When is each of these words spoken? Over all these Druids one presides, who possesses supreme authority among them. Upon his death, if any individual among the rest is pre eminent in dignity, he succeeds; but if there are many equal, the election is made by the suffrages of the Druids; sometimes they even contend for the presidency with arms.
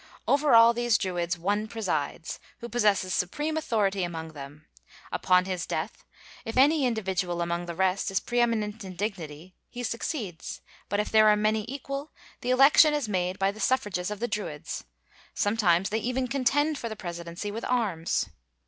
Over 0.27 0.55
all 0.55 0.73
these 0.73 0.97
Druids 0.97 1.37
one 1.37 1.67
presides, 1.67 2.39
who 2.57 2.67
possesses 2.67 3.13
supreme 3.13 3.55
authority 3.55 4.03
among 4.03 4.29
them. 4.29 4.65
Upon 5.11 5.45
his 5.45 5.67
death, 5.67 6.03
if 6.43 6.57
any 6.57 6.87
individual 6.87 7.39
among 7.39 7.67
the 7.67 7.75
rest 7.75 8.09
is 8.09 8.19
pre 8.19 8.39
eminent 8.41 8.83
in 8.83 8.95
dignity, 8.95 9.53
he 9.69 9.83
succeeds; 9.83 10.61
but 10.89 10.99
if 10.99 11.11
there 11.11 11.27
are 11.27 11.35
many 11.35 11.65
equal, 11.67 12.09
the 12.39 12.49
election 12.49 12.95
is 12.95 13.07
made 13.07 13.37
by 13.37 13.51
the 13.51 13.59
suffrages 13.59 14.09
of 14.09 14.19
the 14.19 14.27
Druids; 14.27 14.85
sometimes 15.35 15.89
they 15.89 15.99
even 15.99 16.27
contend 16.27 16.79
for 16.79 16.89
the 16.89 16.95
presidency 16.95 17.51
with 17.51 17.63
arms. 17.65 18.25